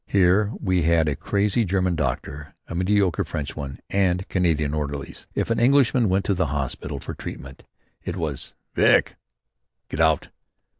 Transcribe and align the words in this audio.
Here 0.07 0.51
we 0.59 0.81
had 0.81 1.07
a 1.07 1.15
crazy 1.15 1.63
German 1.63 1.95
doctor, 1.95 2.55
a 2.67 2.73
mediocre 2.73 3.23
French 3.23 3.55
one 3.55 3.77
and 3.91 4.27
Canadian 4.29 4.73
orderlies. 4.73 5.27
If 5.35 5.51
an 5.51 5.59
Englishman 5.59 6.09
went 6.09 6.25
to 6.25 6.33
the 6.33 6.47
hospital 6.47 6.99
for 6.99 7.13
treatment 7.13 7.65
it 8.03 8.15
was 8.15 8.55
"Vick!" 8.73 9.15
Get 9.89 9.99
out. 9.99 10.29